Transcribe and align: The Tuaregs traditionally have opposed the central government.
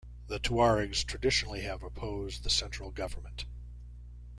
The 0.25 0.39
Tuaregs 0.39 1.05
traditionally 1.05 1.61
have 1.61 1.83
opposed 1.83 2.41
the 2.41 2.49
central 2.49 2.89
government. 2.89 3.45